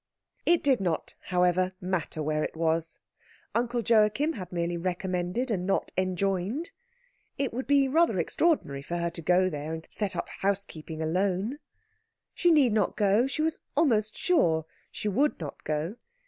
It 0.47 0.63
did 0.63 0.79
not, 0.81 1.13
however, 1.27 1.73
matter 1.79 2.23
where 2.23 2.43
it 2.43 2.55
was. 2.55 2.97
Uncle 3.53 3.83
Joachim 3.83 4.33
had 4.33 4.51
merely 4.51 4.75
recommended 4.75 5.51
and 5.51 5.67
not 5.67 5.91
enjoined. 5.95 6.71
It 7.37 7.53
would 7.53 7.67
be 7.67 7.87
rather 7.87 8.17
extraordinary 8.17 8.81
for 8.81 8.97
her 8.97 9.11
to 9.11 9.21
go 9.21 9.47
there 9.47 9.75
and 9.75 9.85
set 9.91 10.15
up 10.15 10.27
housekeeping 10.27 11.03
alone. 11.03 11.59
She 12.33 12.49
need 12.49 12.73
not 12.73 12.95
go; 12.97 13.27
she 13.27 13.43
was 13.43 13.59
almost 13.77 14.17
sure 14.17 14.65
she 14.89 15.07
would 15.07 15.39
not 15.39 15.63
go. 15.63 15.97